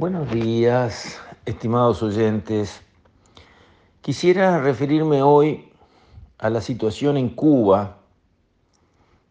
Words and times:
Buenos 0.00 0.32
días, 0.32 1.20
estimados 1.44 2.02
oyentes. 2.02 2.80
Quisiera 4.00 4.58
referirme 4.58 5.20
hoy 5.20 5.68
a 6.38 6.48
la 6.48 6.62
situación 6.62 7.18
en 7.18 7.28
Cuba, 7.28 7.98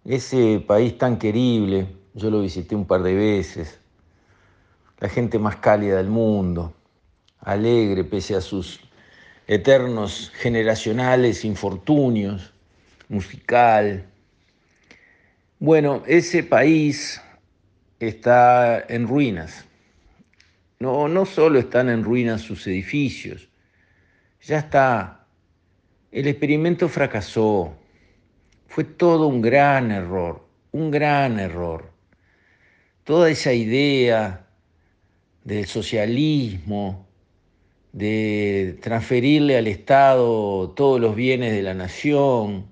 ese 0.06 0.64
país 0.68 0.96
tan 0.96 1.18
querible, 1.18 1.88
yo 2.14 2.30
lo 2.30 2.42
visité 2.42 2.76
un 2.76 2.86
par 2.86 3.02
de 3.02 3.16
veces, 3.16 3.80
la 5.00 5.10
gente 5.10 5.40
más 5.40 5.56
cálida 5.56 5.98
del 5.98 6.10
mundo, 6.10 6.72
alegre 7.40 8.04
pese 8.04 8.36
a 8.36 8.42
sus 8.42 8.80
eternos 9.48 10.32
generacionales 10.36 11.46
infortunios, 11.46 12.54
musical. 13.08 14.06
Bueno, 15.58 16.04
ese 16.06 16.44
país 16.44 17.20
está 18.00 18.80
en 18.88 19.08
ruinas 19.08 19.66
no, 20.80 21.08
no 21.08 21.26
solo 21.26 21.60
están 21.60 21.90
en 21.90 22.04
ruinas 22.04 22.42
sus 22.42 22.66
edificios, 22.68 23.50
ya 24.42 24.60
está. 24.60 25.28
El 26.12 26.28
experimento 26.28 26.88
fracasó. 26.88 27.76
Fue 28.68 28.84
todo 28.84 29.28
un 29.28 29.42
gran 29.42 29.92
error, 29.92 30.48
un 30.72 30.90
gran 30.90 31.40
error. 31.40 31.92
Toda 33.04 33.30
esa 33.30 33.54
idea 33.54 34.48
del 35.44 35.66
socialismo, 35.66 37.08
de 37.92 38.78
transferirle 38.82 39.58
al 39.58 39.68
Estado 39.68 40.70
todos 40.72 41.02
los 41.02 41.16
bienes 41.16 41.54
de 41.54 41.64
la 41.64 41.74
nación, 41.74 42.68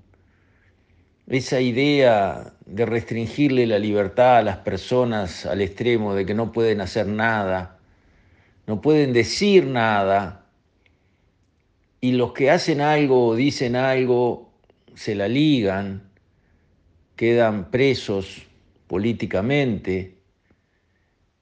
esa 1.27 1.59
idea 1.59 2.53
de 2.65 2.85
restringirle 2.85 3.65
la 3.65 3.79
libertad 3.79 4.37
a 4.37 4.43
las 4.43 4.57
personas 4.57 5.45
al 5.45 5.61
extremo 5.61 6.13
de 6.13 6.25
que 6.25 6.33
no 6.33 6.51
pueden 6.51 6.81
hacer 6.81 7.07
nada, 7.07 7.76
no 8.67 8.81
pueden 8.81 9.13
decir 9.13 9.65
nada 9.65 10.45
y 12.01 12.11
los 12.11 12.33
que 12.33 12.51
hacen 12.51 12.81
algo 12.81 13.27
o 13.27 13.35
dicen 13.35 13.75
algo 13.75 14.51
se 14.93 15.15
la 15.15 15.27
ligan, 15.27 16.03
quedan 17.15 17.71
presos 17.71 18.43
políticamente, 18.87 20.15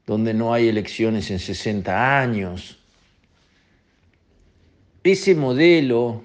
donde 0.05 0.33
no 0.33 0.53
hay 0.53 0.67
elecciones 0.67 1.31
en 1.31 1.39
60 1.39 2.21
años. 2.21 2.79
Ese 5.03 5.35
modelo 5.35 6.23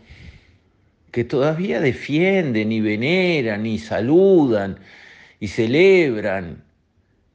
que 1.11 1.25
todavía 1.25 1.81
defienden 1.81 2.73
y 2.73 2.81
veneran 2.81 3.67
y 3.67 3.79
saludan 3.79 4.79
y 5.41 5.49
celebran 5.49 6.63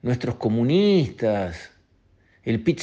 nuestros 0.01 0.35
comunistas, 0.35 1.71
el 2.45 2.61
pit 2.61 2.79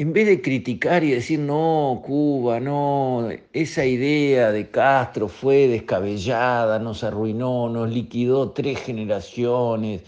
en 0.00 0.12
vez 0.12 0.26
de 0.26 0.40
criticar 0.40 1.02
y 1.02 1.10
decir, 1.10 1.40
no, 1.40 2.02
Cuba, 2.06 2.60
no, 2.60 3.28
esa 3.52 3.84
idea 3.84 4.52
de 4.52 4.70
Castro 4.70 5.26
fue 5.26 5.66
descabellada, 5.66 6.78
nos 6.78 7.02
arruinó, 7.02 7.68
nos 7.68 7.90
liquidó 7.90 8.50
tres 8.50 8.78
generaciones, 8.80 10.02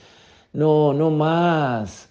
no, 0.53 0.93
no 0.93 1.11
más. 1.11 2.09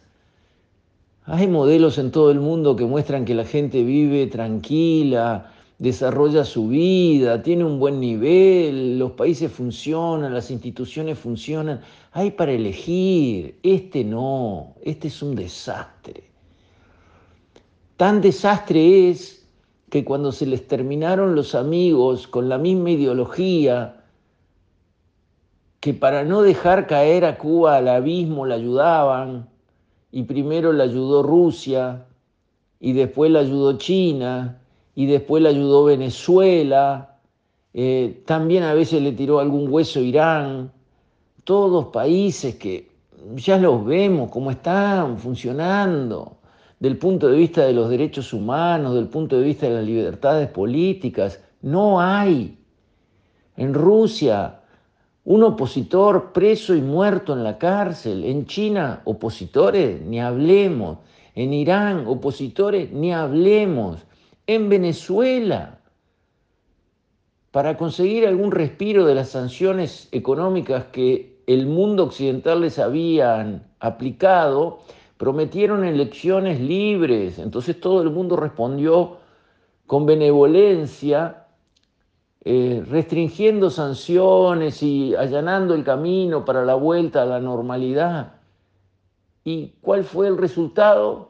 Hay 1.24 1.48
modelos 1.48 1.98
en 2.00 2.12
todo 2.12 2.32
el 2.32 2.42
mundo 2.42 2.76
que 2.76 2.86
muestran 2.86 3.24
que 3.24 3.36
la 3.36 3.46
gente 3.46 3.84
vive 3.84 4.28
tranquila, 4.28 5.54
desarrolla 5.80 6.44
su 6.44 6.68
vida, 6.68 7.42
tiene 7.42 7.64
un 7.64 7.80
buen 7.80 8.02
nivel, 8.02 9.00
los 9.00 9.12
países 9.12 9.52
funcionan, 9.52 10.34
las 10.34 10.52
instituciones 10.52 11.18
funcionan. 11.18 11.82
Hay 12.12 12.32
para 12.32 12.52
elegir, 12.52 13.58
este 13.64 14.04
no, 14.04 14.76
este 14.84 15.08
es 15.08 15.24
un 15.24 15.36
desastre. 15.36 16.30
Tan 17.96 18.22
desastre 18.22 19.10
es 19.10 19.48
que 19.90 20.04
cuando 20.04 20.32
se 20.32 20.46
les 20.46 20.68
terminaron 20.68 21.34
los 21.34 21.56
amigos 21.56 22.28
con 22.28 22.50
la 22.50 22.58
misma 22.58 22.92
ideología, 22.92 24.04
que 25.80 25.94
para 25.94 26.26
no 26.26 26.42
dejar 26.42 26.88
caer 26.88 27.24
a 27.24 27.38
Cuba 27.38 27.78
al 27.78 27.88
abismo 27.88 28.46
la 28.46 28.56
ayudaban, 28.56 29.50
y 30.12 30.24
primero 30.24 30.74
la 30.74 30.84
ayudó 30.84 31.24
Rusia, 31.24 32.06
y 32.82 32.94
después 32.94 33.32
la 33.32 33.40
ayudó 33.40 33.78
China, 33.78 34.59
y 35.00 35.06
después 35.06 35.42
le 35.42 35.48
ayudó 35.48 35.86
Venezuela, 35.86 37.16
eh, 37.74 38.22
también 38.26 38.64
a 38.64 38.74
veces 38.74 39.02
le 39.02 39.14
tiró 39.14 39.40
algún 39.40 39.72
hueso 39.72 40.02
Irán, 40.02 40.74
todos 41.46 41.86
países 41.86 42.56
que 42.56 42.92
ya 43.36 43.58
los 43.58 43.86
vemos 43.86 44.30
cómo 44.30 44.52
están 44.52 45.18
funcionando 45.18 46.40
del 46.82 46.98
punto 46.98 47.30
de 47.30 47.38
vista 47.38 47.64
de 47.64 47.72
los 47.72 47.90
derechos 47.90 48.34
humanos, 48.34 48.94
del 48.94 49.08
punto 49.08 49.40
de 49.40 49.46
vista 49.46 49.68
de 49.68 49.76
las 49.76 49.86
libertades 49.86 50.50
políticas, 50.50 51.42
no 51.62 52.02
hay. 52.02 52.60
En 53.56 53.74
Rusia, 53.74 54.60
un 55.24 55.44
opositor 55.44 56.34
preso 56.34 56.76
y 56.76 56.82
muerto 56.82 57.32
en 57.32 57.46
la 57.46 57.58
cárcel. 57.58 58.26
En 58.26 58.46
China, 58.48 59.02
opositores, 59.06 60.02
ni 60.02 60.20
hablemos. 60.20 60.98
En 61.36 61.54
Irán, 61.54 62.04
opositores, 62.06 62.92
ni 62.92 63.14
hablemos 63.14 64.09
en 64.50 64.68
Venezuela 64.68 65.80
para 67.52 67.78
conseguir 67.78 68.26
algún 68.26 68.52
respiro 68.52 69.06
de 69.06 69.14
las 69.14 69.30
sanciones 69.30 70.10
económicas 70.12 70.86
que 70.86 71.44
el 71.46 71.68
mundo 71.68 72.06
occidental 72.06 72.62
les 72.62 72.80
habían 72.80 73.68
aplicado, 73.80 74.80
prometieron 75.18 75.84
elecciones 75.84 76.60
libres. 76.60 77.38
Entonces 77.38 77.80
todo 77.80 78.02
el 78.02 78.10
mundo 78.10 78.38
respondió 78.38 79.18
con 79.86 80.08
benevolencia, 80.08 81.46
eh, 82.44 82.84
restringiendo 82.90 83.70
sanciones 83.70 84.82
y 84.82 85.14
allanando 85.14 85.76
el 85.76 85.84
camino 85.84 86.44
para 86.44 86.66
la 86.66 86.74
vuelta 86.74 87.22
a 87.22 87.26
la 87.28 87.40
normalidad. 87.40 88.34
¿Y 89.44 89.76
cuál 89.82 90.06
fue 90.06 90.28
el 90.28 90.40
resultado? 90.40 91.29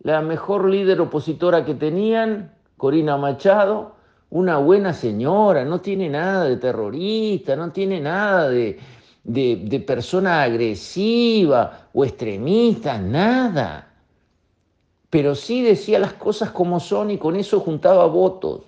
La 0.00 0.22
mejor 0.22 0.68
líder 0.68 1.00
opositora 1.00 1.64
que 1.64 1.74
tenían, 1.74 2.54
Corina 2.76 3.16
Machado, 3.16 3.96
una 4.30 4.58
buena 4.58 4.92
señora, 4.92 5.64
no 5.64 5.80
tiene 5.80 6.08
nada 6.08 6.44
de 6.44 6.56
terrorista, 6.56 7.56
no 7.56 7.72
tiene 7.72 8.00
nada 8.00 8.48
de, 8.48 8.78
de, 9.24 9.80
persona 9.80 10.42
agresiva 10.42 11.88
o 11.92 12.04
extremista, 12.04 12.98
nada. 12.98 13.92
Pero 15.10 15.34
sí 15.34 15.62
decía 15.62 15.98
las 15.98 16.12
cosas 16.12 16.50
como 16.50 16.78
son 16.78 17.10
y 17.10 17.18
con 17.18 17.36
eso 17.36 17.60
juntaba 17.60 18.06
votos. 18.06 18.62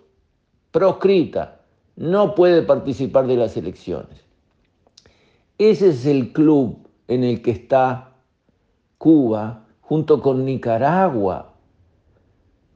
Proscrita, 0.70 1.60
no 1.96 2.34
puede 2.34 2.62
participar 2.62 3.26
de 3.26 3.36
las 3.36 3.56
elecciones. 3.56 4.24
Ese 5.58 5.90
es 5.90 6.06
el 6.06 6.32
club 6.32 6.88
en 7.06 7.24
el 7.24 7.42
que 7.42 7.50
está 7.50 8.14
Cuba 8.96 9.66
junto 9.90 10.22
con 10.22 10.44
Nicaragua, 10.44 11.52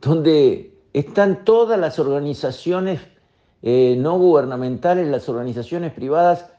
donde 0.00 0.80
están 0.92 1.44
todas 1.44 1.78
las 1.78 2.00
organizaciones 2.00 3.02
eh, 3.62 3.94
no 3.97 4.19
gubernamentales, 4.19 5.06
las 5.06 5.28
organizaciones 5.28 5.92
privadas 5.92 6.50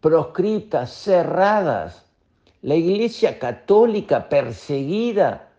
proscriptas, 0.00 0.92
cerradas, 0.92 2.06
la 2.62 2.74
Iglesia 2.74 3.38
Católica 3.38 4.28
perseguida 4.28 5.50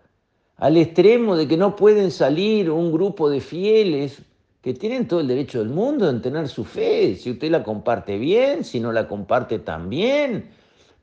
al 0.57 0.75
extremo 0.75 1.37
de 1.37 1.47
que 1.47 1.55
no 1.55 1.77
pueden 1.77 2.11
salir 2.11 2.69
un 2.69 2.91
grupo 2.91 3.29
de 3.29 3.39
fieles 3.39 4.21
que 4.61 4.73
tienen 4.73 5.07
todo 5.07 5.21
el 5.21 5.29
derecho 5.29 5.59
del 5.59 5.69
mundo 5.69 6.09
en 6.09 6.21
tener 6.21 6.49
su 6.49 6.65
fe, 6.65 7.15
si 7.15 7.31
usted 7.31 7.51
la 7.51 7.63
comparte 7.63 8.17
bien, 8.17 8.65
si 8.65 8.81
no 8.81 8.91
la 8.91 9.07
comparte 9.07 9.59
también, 9.59 10.49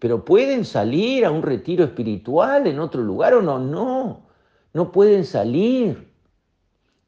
pero 0.02 0.24
pueden 0.24 0.64
salir 0.64 1.24
a 1.24 1.30
un 1.30 1.44
retiro 1.44 1.84
espiritual 1.84 2.66
en 2.66 2.80
otro 2.80 3.00
lugar 3.02 3.34
o 3.34 3.40
no, 3.40 3.60
no, 3.60 4.26
no 4.72 4.90
pueden 4.90 5.24
salir. 5.24 6.10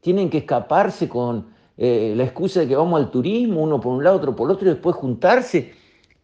Tienen 0.01 0.31
que 0.31 0.39
escaparse 0.39 1.09
con 1.09 1.49
eh, 1.77 2.15
la 2.17 2.23
excusa 2.23 2.61
de 2.61 2.69
que 2.69 2.77
vamos 2.77 3.01
al 3.01 3.11
turismo, 3.11 3.63
uno 3.63 3.81
por 3.81 3.95
un 3.95 4.05
lado, 4.05 4.19
otro 4.19 4.37
por 4.37 4.49
otro, 4.49 4.69
y 4.69 4.75
después 4.75 4.95
juntarse. 4.95 5.73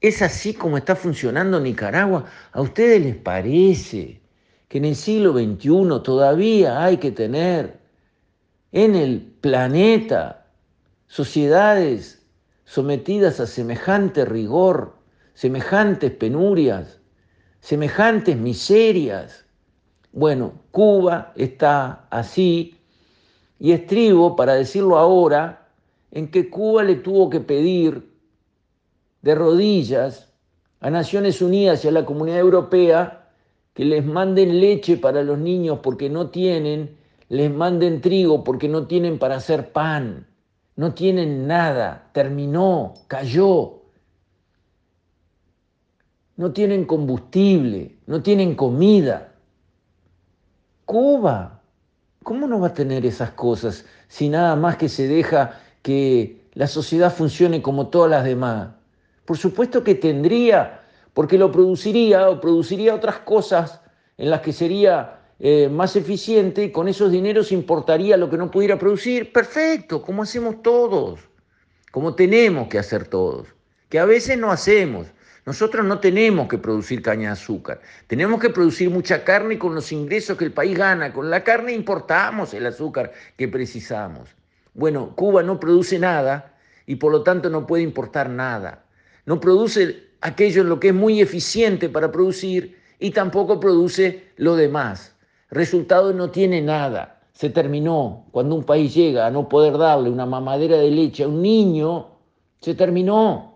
Es 0.01 0.23
así 0.23 0.55
como 0.55 0.77
está 0.77 0.95
funcionando 0.95 1.59
Nicaragua. 1.59 2.27
¿A 2.53 2.61
ustedes 2.61 3.03
les 3.03 3.17
parece 3.17 4.21
que 4.69 4.79
en 4.79 4.85
el 4.85 4.95
siglo 4.95 5.33
XXI 5.33 6.05
todavía 6.05 6.85
hay 6.85 6.99
que 6.99 7.11
tener 7.11 7.81
en 8.71 8.95
el 8.95 9.23
planeta 9.41 10.47
sociedades 11.09 12.25
sometidas 12.65 13.41
a 13.41 13.49
semejante 13.49 14.25
rigor 14.25 15.00
semejantes 15.41 16.11
penurias, 16.11 17.01
semejantes 17.61 18.37
miserias. 18.37 19.47
Bueno, 20.13 20.53
Cuba 20.71 21.33
está 21.35 22.07
así 22.11 22.77
y 23.59 23.73
estribo, 23.73 24.37
para 24.37 24.53
decirlo 24.53 24.99
ahora, 24.99 25.67
en 26.11 26.31
que 26.31 26.51
Cuba 26.51 26.83
le 26.83 26.97
tuvo 26.97 27.31
que 27.31 27.41
pedir 27.41 28.13
de 29.23 29.35
rodillas 29.35 30.31
a 30.81 30.91
Naciones 30.91 31.41
Unidas 31.41 31.87
y 31.87 31.89
a 31.89 31.93
la 31.93 32.05
Comunidad 32.05 32.41
Europea 32.41 33.31
que 33.73 33.87
les 33.87 34.05
manden 34.05 34.61
leche 34.61 34.99
para 34.99 35.23
los 35.23 35.39
niños 35.39 35.79
porque 35.83 36.11
no 36.11 36.29
tienen, 36.29 36.99
les 37.31 37.51
manden 37.51 38.03
trigo 38.03 38.45
porque 38.45 38.69
no 38.69 38.87
tienen 38.87 39.19
para 39.19 39.37
hacer 39.37 39.73
pan, 39.73 40.27
no 40.77 40.93
tienen 40.93 41.47
nada, 41.47 42.11
terminó, 42.13 42.93
cayó. 43.07 43.80
No 46.41 46.53
tienen 46.53 46.87
combustible, 46.87 47.97
no 48.07 48.23
tienen 48.23 48.55
comida. 48.55 49.35
Cuba, 50.87 51.61
¿cómo 52.23 52.47
no 52.47 52.59
va 52.59 52.69
a 52.69 52.73
tener 52.73 53.05
esas 53.05 53.33
cosas 53.33 53.85
si 54.09 54.31
nada 54.31 54.57
más 54.57 54.79
que 54.79 54.89
se 54.89 55.07
deja 55.07 55.61
que 55.83 56.49
la 56.55 56.67
sociedad 56.67 57.15
funcione 57.15 57.61
como 57.61 57.89
todas 57.89 58.11
las 58.11 58.25
demás? 58.25 58.71
Por 59.27 59.37
supuesto 59.37 59.85
que 59.85 59.95
tendría 59.95 60.81
porque 61.13 61.37
lo 61.37 61.53
produciría 61.53 62.31
o 62.31 62.41
produciría 62.41 62.95
otras 62.95 63.19
cosas 63.19 63.83
en 64.17 64.31
las 64.31 64.41
que 64.41 64.55
sería 64.55 65.21
eh, 65.41 65.69
más 65.69 65.95
eficiente 65.95 66.65
y 66.65 66.73
con 66.73 66.89
esos 66.89 67.13
dineros 67.13 67.53
importaría 67.53 68.17
lo 68.17 68.31
que 68.31 68.39
no 68.39 68.51
pudiera 68.51 68.79
producir. 68.79 69.31
Perfecto, 69.31 70.01
como 70.01 70.23
hacemos 70.23 70.63
todos, 70.63 71.21
como 71.93 72.15
tenemos 72.15 72.69
que 72.69 72.79
hacer 72.79 73.09
todos, 73.09 73.47
que 73.91 73.99
a 73.99 74.07
veces 74.07 74.39
no 74.39 74.51
hacemos. 74.51 75.07
Nosotros 75.51 75.85
no 75.85 75.99
tenemos 75.99 76.47
que 76.47 76.59
producir 76.59 77.03
caña 77.03 77.31
de 77.31 77.33
azúcar, 77.33 77.81
tenemos 78.07 78.41
que 78.41 78.51
producir 78.51 78.89
mucha 78.89 79.25
carne 79.25 79.59
con 79.59 79.75
los 79.75 79.91
ingresos 79.91 80.39
que 80.39 80.45
el 80.45 80.53
país 80.53 80.79
gana. 80.79 81.13
Con 81.13 81.29
la 81.29 81.43
carne 81.43 81.73
importamos 81.73 82.55
el 82.55 82.67
azúcar 82.67 83.11
que 83.37 83.49
precisamos. 83.49 84.29
Bueno, 84.75 85.13
Cuba 85.17 85.43
no 85.43 85.59
produce 85.59 85.99
nada 85.99 86.55
y 86.87 86.95
por 86.95 87.11
lo 87.11 87.25
tanto 87.25 87.51
no 87.51 87.67
puede 87.67 87.83
importar 87.83 88.31
nada. 88.31 88.85
No 89.27 89.41
produce 89.41 90.11
aquello 90.21 90.63
en 90.63 90.69
lo 90.69 90.79
que 90.79 90.91
es 90.91 90.95
muy 90.95 91.21
eficiente 91.21 91.89
para 91.89 92.13
producir 92.13 92.79
y 93.01 93.11
tampoco 93.11 93.59
produce 93.59 94.31
lo 94.37 94.55
demás. 94.55 95.17
Resultado 95.51 96.13
no 96.13 96.31
tiene 96.31 96.63
nada. 96.63 97.23
Se 97.33 97.51
terminó. 97.51 98.29
Cuando 98.31 98.55
un 98.55 98.63
país 98.63 98.95
llega 98.95 99.27
a 99.27 99.33
no 99.33 99.49
poder 99.49 99.77
darle 99.79 100.11
una 100.11 100.27
mamadera 100.27 100.77
de 100.77 100.93
leche 100.93 101.25
a 101.25 101.29
un 101.29 101.43
niño, 101.43 102.07
se 102.61 102.77
terminó. 102.77 103.50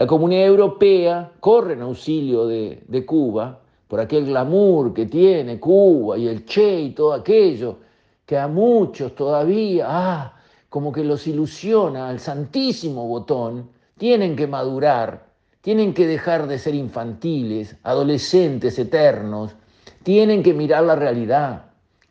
La 0.00 0.06
comunidad 0.06 0.46
europea 0.46 1.30
corre 1.40 1.74
en 1.74 1.82
auxilio 1.82 2.46
de, 2.46 3.04
Cuba 3.04 3.60
por 3.86 4.00
aquel 4.00 4.24
glamour 4.24 4.94
que 4.94 5.04
tiene 5.04 5.60
Cuba 5.60 6.16
y 6.16 6.26
el 6.26 6.46
Che 6.46 6.80
y 6.80 6.90
todo 6.92 7.12
aquello, 7.12 7.76
que 8.24 8.38
a 8.38 8.48
muchos 8.48 9.14
todavía, 9.14 9.84
ah, 9.86 10.40
como 10.70 10.90
que 10.90 11.04
los 11.04 11.26
ilusiona 11.26 12.08
al 12.08 12.18
santísimo 12.18 13.06
botón, 13.08 13.68
tienen 13.98 14.36
que 14.36 14.46
madurar, 14.46 15.26
tienen 15.60 15.92
que 15.92 16.06
dejar 16.06 16.46
de 16.46 16.58
ser 16.58 16.74
infantiles, 16.74 17.76
adolescentes 17.82 18.78
eternos, 18.78 19.54
tienen 20.02 20.42
que 20.42 20.54
mirar 20.54 20.84
la 20.84 20.96
realidad. 20.96 21.66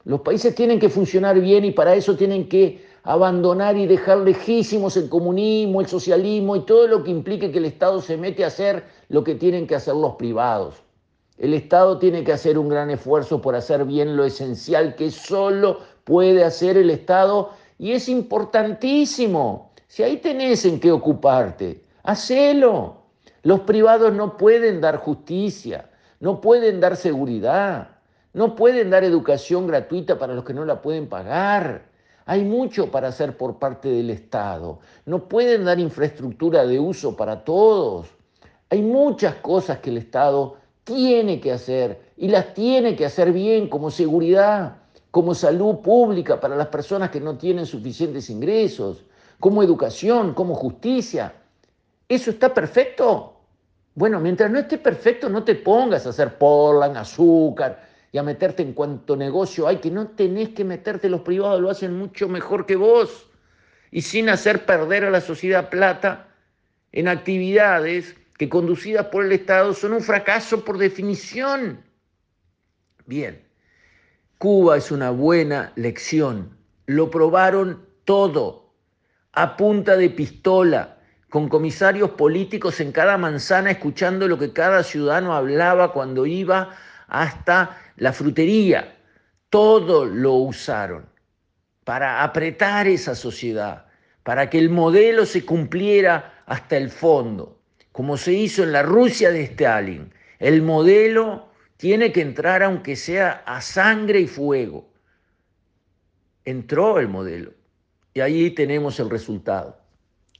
Los 0.06 0.22
países 0.22 0.54
tienen 0.54 0.80
que 0.80 0.90
funcionar 0.90 1.42
bien 1.42 1.66
y 1.66 1.72
para 1.72 1.96
eso 1.96 2.16
tienen 2.16 2.48
que 2.48 2.88
abandonar 3.04 3.78
y 3.78 3.86
dejar 3.86 4.20
lejísimos 4.20 4.98
el 4.98 5.10
comunismo, 5.10 5.82
el 5.82 5.88
socialismo 5.88 6.56
y 6.56 6.66
todo 6.66 6.88
lo 6.88 7.04
que 7.04 7.12
implique 7.12 7.52
que 7.52 7.58
el 7.60 7.66
Estado 7.66 8.02
se 8.02 8.18
mete 8.18 8.44
a 8.44 8.48
hacer 8.48 8.84
lo 9.10 9.24
que 9.24 9.36
tienen 9.36 9.68
que 9.68 9.76
hacer 9.76 9.96
los 9.96 10.16
privados. 10.16 10.76
El 11.38 11.54
Estado 11.54 11.98
tiene 12.00 12.24
que 12.24 12.34
hacer 12.34 12.58
un 12.58 12.68
gran 12.68 12.90
esfuerzo 12.90 13.42
por 13.42 13.56
hacer 13.56 13.86
bien 13.86 14.18
lo 14.18 14.26
esencial 14.26 14.96
que 14.96 15.10
solo 15.10 15.80
puede 16.04 16.44
hacer 16.44 16.76
el 16.78 16.90
Estado 16.90 17.52
y 17.78 17.94
es 17.94 18.10
importantísimo. 18.10 19.72
Si 19.88 20.04
ahí 20.04 20.18
tenés 20.18 20.66
en 20.66 20.80
qué 20.80 20.92
ocuparte, 20.92 21.84
hacelo. 22.04 22.98
Los 23.44 23.62
privados 23.62 24.14
no 24.14 24.36
pueden 24.36 24.82
dar 24.82 24.98
justicia, 24.98 25.90
no 26.20 26.42
pueden 26.42 26.82
dar 26.82 26.98
seguridad, 26.98 28.00
no 28.34 28.56
pueden 28.56 28.90
dar 28.90 29.06
educación 29.06 29.66
gratuita 29.66 30.20
para 30.20 30.34
los 30.34 30.44
que 30.44 30.54
no 30.54 30.66
la 30.66 30.82
pueden 30.82 31.08
pagar. 31.08 31.89
Hay 32.30 32.44
mucho 32.44 32.92
para 32.92 33.08
hacer 33.08 33.36
por 33.36 33.58
parte 33.58 33.90
del 33.90 34.12
Estado. 34.12 34.78
No 35.08 35.28
pueden 35.28 35.66
dar 35.66 35.80
infraestructura 35.80 36.64
de 36.64 36.80
uso 36.80 37.16
para 37.16 37.44
todos. 37.44 38.06
Hay 38.70 38.84
muchas 38.84 39.34
cosas 39.38 39.80
que 39.80 39.90
el 39.90 39.98
Estado 39.98 40.58
tiene 40.84 41.42
que 41.42 41.52
hacer 41.52 42.14
y 42.18 42.28
las 42.28 42.54
tiene 42.54 42.96
que 42.96 43.04
hacer 43.04 43.32
bien, 43.32 43.68
como 43.68 43.90
seguridad, 43.90 44.76
como 45.10 45.34
salud 45.34 45.78
pública 45.78 46.40
para 46.40 46.56
las 46.56 46.68
personas 46.68 47.10
que 47.10 47.20
no 47.20 47.36
tienen 47.36 47.66
suficientes 47.66 48.30
ingresos, 48.30 49.06
como 49.40 49.64
educación, 49.64 50.36
como 50.36 50.54
justicia. 50.54 51.34
¿Eso 52.08 52.30
está 52.30 52.54
perfecto? 52.54 53.38
Bueno, 53.96 54.20
mientras 54.20 54.52
no 54.52 54.60
esté 54.60 54.78
perfecto, 54.78 55.30
no 55.30 55.44
te 55.44 55.56
pongas 55.56 56.06
a 56.06 56.10
hacer 56.10 56.38
porlan, 56.38 56.96
azúcar 56.96 57.89
y 58.12 58.18
a 58.18 58.24
meterte 58.24 58.64
en 58.64 58.74
cuanto 58.74 59.16
negocio 59.16 59.68
hay, 59.68 59.78
que 59.78 59.92
no 59.92 60.08
tenés 60.08 60.50
que 60.50 60.64
meterte, 60.64 61.10
los 61.10 61.22
privados 61.22 61.62
lo 61.62 61.70
hacen 61.70 61.98
mucho 61.98 62.28
mejor 62.28 62.66
que 62.66 62.76
vos. 62.76 63.30
Y 63.92 64.02
sin 64.02 64.30
hacer 64.30 64.66
perder 64.66 65.06
a 65.06 65.12
la 65.12 65.22
sociedad 65.22 65.70
plata 65.70 66.28
en 66.92 67.08
actividades 67.08 68.16
que 68.38 68.50
conducidas 68.50 69.08
por 69.08 69.26
el 69.26 69.32
Estado 69.32 69.74
son 69.74 69.94
un 69.94 70.02
fracaso 70.02 70.64
por 70.64 70.78
definición. 70.78 71.84
Bien, 73.06 73.44
Cuba 74.38 74.78
es 74.78 74.92
una 74.92 75.12
buena 75.12 75.74
lección. 75.76 76.58
Lo 76.86 77.12
probaron 77.12 77.86
todo 78.06 78.74
a 79.34 79.58
punta 79.58 79.98
de 79.98 80.10
pistola, 80.10 80.98
con 81.30 81.48
comisarios 81.48 82.12
políticos 82.12 82.80
en 82.80 82.92
cada 82.92 83.18
manzana 83.18 83.72
escuchando 83.72 84.28
lo 84.28 84.40
que 84.40 84.52
cada 84.52 84.84
ciudadano 84.84 85.34
hablaba 85.34 85.94
cuando 85.94 86.26
iba 86.26 86.76
hasta 87.08 87.78
la 88.00 88.14
frutería. 88.14 88.96
Todo 89.50 90.06
lo 90.06 90.34
usaron 90.34 91.06
para 91.84 92.24
apretar 92.24 92.88
esa 92.88 93.16
sociedad, 93.16 93.86
para 94.24 94.50
que 94.50 94.60
el 94.60 94.70
modelo 94.70 95.26
se 95.26 95.46
cumpliera 95.46 96.44
hasta 96.46 96.78
el 96.78 96.90
fondo, 96.90 97.60
como 97.92 98.18
se 98.18 98.34
hizo 98.34 98.64
en 98.64 98.72
la 98.72 98.84
Rusia 98.84 99.32
de 99.32 99.44
Stalin. 99.44 100.12
El 100.40 100.62
modelo 100.62 101.50
tiene 101.78 102.12
que 102.12 102.22
entrar 102.22 102.64
aunque 102.64 102.96
sea 102.96 103.44
a 103.46 103.62
sangre 103.62 104.22
y 104.22 104.28
fuego. 104.28 104.90
Entró 106.46 107.00
el 107.00 107.08
modelo. 107.08 107.54
Y 108.14 108.22
ahí 108.22 108.52
tenemos 108.52 109.00
el 109.00 109.10
resultado. 109.10 109.78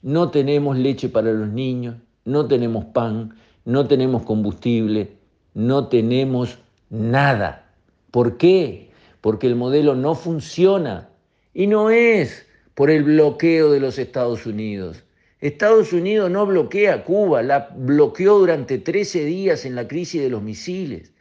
No 0.02 0.30
tenemos 0.30 0.76
leche 0.76 1.08
para 1.08 1.32
los 1.32 1.48
niños, 1.48 1.96
no 2.24 2.46
tenemos 2.46 2.86
pan, 2.86 3.34
no 3.64 3.86
tenemos 3.86 4.22
combustible, 4.22 5.16
no 5.54 5.88
tenemos 5.88 6.58
nada. 6.90 7.72
¿Por 8.10 8.36
qué? 8.36 8.90
Porque 9.20 9.46
el 9.46 9.56
modelo 9.56 9.94
no 9.94 10.14
funciona 10.14 11.08
y 11.54 11.66
no 11.66 11.90
es 11.90 12.46
por 12.74 12.90
el 12.90 13.04
bloqueo 13.04 13.70
de 13.70 13.80
los 13.80 13.98
Estados 13.98 14.46
Unidos. 14.46 15.04
Estados 15.40 15.92
Unidos 15.94 16.30
no 16.30 16.44
bloquea 16.44 16.94
a 16.94 17.04
Cuba, 17.04 17.42
la 17.42 17.70
bloqueó 17.74 18.38
durante 18.38 18.78
13 18.78 19.24
días 19.24 19.64
en 19.64 19.74
la 19.74 19.88
crisis 19.88 20.20
de 20.20 20.28
los 20.28 20.42
misiles. 20.42 21.12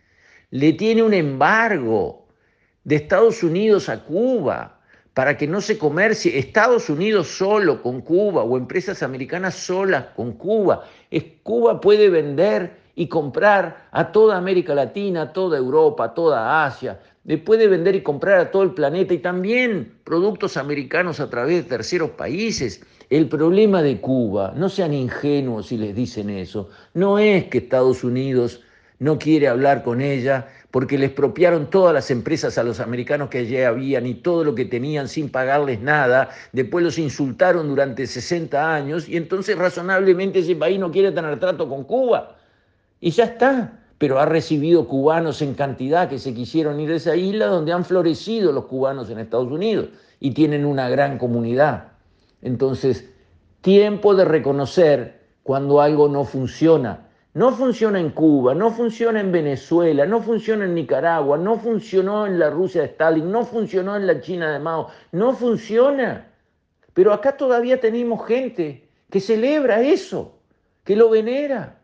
Le 0.51 0.73
tiene 0.73 1.03
un 1.03 1.13
embargo 1.13 2.27
de 2.83 2.95
Estados 2.95 3.43
Unidos 3.43 3.87
a 3.87 4.03
Cuba 4.03 4.79
para 5.13 5.37
que 5.37 5.47
no 5.47 5.61
se 5.61 5.77
comercie 5.77 6.37
Estados 6.37 6.89
Unidos 6.89 7.27
solo 7.27 7.81
con 7.81 8.01
Cuba 8.01 8.43
o 8.43 8.57
empresas 8.57 9.03
americanas 9.03 9.55
solas 9.55 10.07
con 10.15 10.33
Cuba. 10.33 10.85
Cuba 11.43 11.81
puede 11.81 12.09
vender 12.09 12.77
y 12.99 13.07
comprar 13.07 13.87
a 13.93 14.11
toda 14.11 14.35
América 14.35 14.75
Latina, 14.75 15.21
a 15.21 15.31
toda 15.31 15.57
Europa, 15.57 16.03
a 16.03 16.13
toda 16.13 16.65
Asia. 16.65 16.99
Le 17.23 17.37
puede 17.37 17.69
vender 17.69 17.95
y 17.95 18.03
comprar 18.03 18.39
a 18.39 18.51
todo 18.51 18.61
el 18.61 18.73
planeta 18.73 19.13
y 19.13 19.19
también 19.19 19.93
productos 20.03 20.57
americanos 20.57 21.21
a 21.21 21.29
través 21.29 21.63
de 21.63 21.69
terceros 21.69 22.09
países. 22.09 22.85
El 23.09 23.29
problema 23.29 23.81
de 23.81 24.01
Cuba, 24.01 24.51
no 24.53 24.67
sean 24.67 24.93
ingenuos 24.93 25.67
si 25.67 25.77
les 25.77 25.95
dicen 25.95 26.29
eso, 26.29 26.71
no 26.93 27.17
es 27.19 27.45
que 27.45 27.59
Estados 27.59 28.03
Unidos 28.03 28.63
no 28.99 29.17
quiere 29.17 29.47
hablar 29.47 29.81
con 29.83 30.01
ella 30.01 30.49
porque 30.69 30.97
le 30.97 31.05
expropiaron 31.05 31.69
todas 31.69 31.93
las 31.93 32.11
empresas 32.11 32.57
a 32.57 32.63
los 32.63 32.81
americanos 32.81 33.29
que 33.29 33.37
allí 33.37 33.61
habían 33.61 34.07
y 34.07 34.15
todo 34.15 34.43
lo 34.43 34.55
que 34.55 34.65
tenían 34.65 35.07
sin 35.07 35.29
pagarles 35.29 35.79
nada, 35.79 36.31
después 36.51 36.83
los 36.83 36.97
insultaron 36.97 37.69
durante 37.69 38.05
60 38.05 38.75
años 38.75 39.07
y 39.07 39.15
entonces 39.15 39.57
razonablemente 39.57 40.39
ese 40.39 40.57
país 40.57 40.77
no 40.77 40.91
quiere 40.91 41.13
tener 41.13 41.39
trato 41.39 41.69
con 41.69 41.85
Cuba. 41.85 42.35
Y 42.99 43.11
ya 43.11 43.25
está, 43.25 43.79
pero 43.97 44.19
ha 44.19 44.25
recibido 44.25 44.87
cubanos 44.87 45.41
en 45.41 45.53
cantidad 45.53 46.09
que 46.09 46.19
se 46.19 46.33
quisieron 46.33 46.79
ir 46.79 46.91
a 46.91 46.95
esa 46.95 47.15
isla 47.15 47.47
donde 47.47 47.71
han 47.71 47.85
florecido 47.85 48.51
los 48.51 48.65
cubanos 48.65 49.09
en 49.09 49.19
Estados 49.19 49.51
Unidos 49.51 49.89
y 50.19 50.31
tienen 50.31 50.65
una 50.65 50.89
gran 50.89 51.17
comunidad. 51.17 51.93
Entonces, 52.41 53.09
tiempo 53.61 54.15
de 54.15 54.25
reconocer 54.25 55.19
cuando 55.43 55.81
algo 55.81 56.07
no 56.07 56.25
funciona 56.25 57.09
no 57.33 57.51
funciona 57.51 57.99
en 57.99 58.09
Cuba, 58.09 58.55
no 58.55 58.71
funciona 58.71 59.19
en 59.19 59.31
Venezuela, 59.31 60.05
no 60.05 60.21
funciona 60.21 60.65
en 60.65 60.73
Nicaragua, 60.73 61.37
no 61.37 61.57
funcionó 61.59 62.25
en 62.25 62.39
la 62.39 62.49
Rusia 62.49 62.81
de 62.81 62.87
Stalin, 62.87 63.31
no 63.31 63.45
funcionó 63.45 63.95
en 63.95 64.07
la 64.07 64.19
China 64.19 64.51
de 64.51 64.59
Mao, 64.59 64.89
no 65.11 65.33
funciona. 65.33 66.27
Pero 66.93 67.13
acá 67.13 67.37
todavía 67.37 67.79
tenemos 67.79 68.25
gente 68.27 68.89
que 69.11 69.19
celebra 69.19 69.81
eso, 69.81 70.39
que 70.83 70.95
lo 70.95 71.09
venera, 71.09 71.78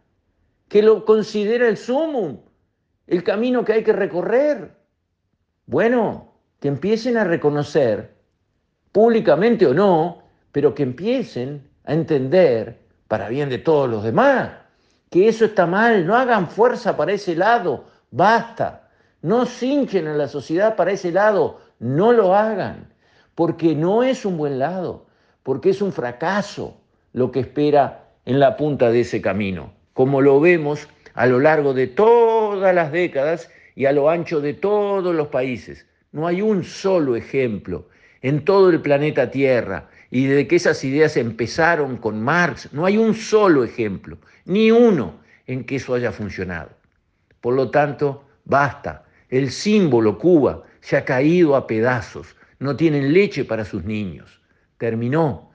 que 0.67 0.81
lo 0.81 1.05
considera 1.05 1.67
el 1.67 1.77
sumum 1.77 2.39
el 3.07 3.23
camino 3.23 3.63
que 3.63 3.73
hay 3.73 3.83
que 3.83 3.93
recorrer. 3.93 4.71
Bueno, 5.65 6.33
que 6.59 6.67
empiecen 6.67 7.17
a 7.17 7.23
reconocer, 7.23 8.15
públicamente 8.91 9.65
o 9.65 9.73
no, 9.73 10.23
pero 10.51 10.73
que 10.73 10.83
empiecen 10.83 11.69
a 11.85 11.93
entender, 11.93 12.79
para 13.07 13.29
bien 13.29 13.49
de 13.49 13.57
todos 13.57 13.89
los 13.89 14.03
demás, 14.03 14.51
que 15.09 15.27
eso 15.27 15.45
está 15.45 15.65
mal, 15.65 16.05
no 16.05 16.15
hagan 16.15 16.47
fuerza 16.47 16.97
para 16.97 17.13
ese 17.13 17.35
lado, 17.35 17.85
basta, 18.11 18.89
no 19.21 19.45
cinchen 19.45 20.07
a 20.07 20.13
la 20.13 20.27
sociedad 20.27 20.75
para 20.75 20.91
ese 20.91 21.11
lado, 21.11 21.59
no 21.79 22.11
lo 22.13 22.35
hagan, 22.35 22.93
porque 23.35 23.75
no 23.75 24.03
es 24.03 24.25
un 24.25 24.37
buen 24.37 24.59
lado, 24.59 25.05
porque 25.43 25.69
es 25.69 25.81
un 25.81 25.91
fracaso 25.91 26.77
lo 27.13 27.31
que 27.31 27.41
espera 27.41 28.09
en 28.25 28.39
la 28.39 28.57
punta 28.57 28.89
de 28.91 29.01
ese 29.01 29.21
camino, 29.21 29.73
como 29.95 30.21
lo 30.21 30.41
vemos 30.41 30.89
a 31.13 31.25
lo 31.25 31.39
largo 31.39 31.73
de 31.73 31.87
todas 31.87 32.75
las 32.75 32.91
décadas 32.91 33.49
y 33.75 33.85
a 33.85 33.93
lo 33.93 34.09
ancho 34.09 34.41
de 34.41 34.53
todos 34.53 35.15
los 35.15 35.29
países. 35.29 35.85
No 36.11 36.27
hay 36.27 36.41
un 36.41 36.65
solo 36.65 37.15
ejemplo 37.15 37.87
en 38.21 38.43
todo 38.43 38.69
el 38.69 38.81
planeta 38.81 39.31
Tierra 39.31 39.87
y 40.11 40.25
desde 40.25 40.47
que 40.47 40.57
esas 40.57 40.83
ideas 40.83 41.15
empezaron 41.15 41.95
con 41.95 42.21
Marx, 42.21 42.67
no 42.73 42.85
hay 42.85 42.97
un 42.97 43.15
solo 43.15 43.63
ejemplo, 43.63 44.17
ni 44.43 44.69
uno 44.69 45.15
en 45.47 45.63
que 45.63 45.77
eso 45.77 45.93
haya 45.93 46.11
funcionado. 46.11 46.71
Por 47.39 47.53
lo 47.53 47.71
tanto, 47.71 48.25
basta. 48.43 49.05
El 49.29 49.49
símbolo 49.49 50.17
Cuba 50.17 50.63
se 50.81 50.97
ha 50.97 51.05
caído 51.05 51.55
a 51.55 51.67
pedazos. 51.67 52.35
No 52.59 52.75
tienen 52.75 53.13
leche 53.13 53.45
para 53.45 53.63
sus 53.63 53.85
niños. 53.85 54.41
Terminó. 54.77 55.51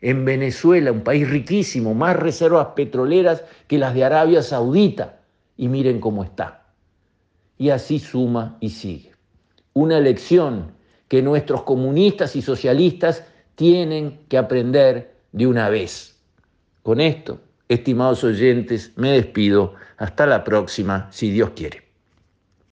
En 0.00 0.24
Venezuela, 0.24 0.92
un 0.92 1.02
país 1.02 1.28
riquísimo, 1.28 1.94
más 1.94 2.16
reservas 2.16 2.68
petroleras 2.76 3.44
que 3.66 3.78
las 3.78 3.94
de 3.94 4.04
Arabia 4.04 4.42
Saudita. 4.42 5.20
Y 5.56 5.68
miren 5.68 6.00
cómo 6.00 6.22
está. 6.22 6.66
Y 7.58 7.70
así 7.70 7.98
suma 7.98 8.58
y 8.60 8.70
sigue. 8.70 9.12
Una 9.72 10.00
lección 10.00 10.72
que 11.08 11.22
nuestros 11.22 11.62
comunistas 11.62 12.36
y 12.36 12.42
socialistas 12.42 13.24
tienen 13.54 14.20
que 14.28 14.38
aprender 14.38 15.14
de 15.32 15.46
una 15.46 15.70
vez. 15.70 16.18
Con 16.82 17.00
esto, 17.00 17.40
estimados 17.68 18.22
oyentes, 18.22 18.92
me 18.96 19.12
despido. 19.12 19.74
Hasta 19.96 20.26
la 20.26 20.44
próxima, 20.44 21.08
si 21.10 21.30
Dios 21.30 21.50
quiere. 21.56 21.85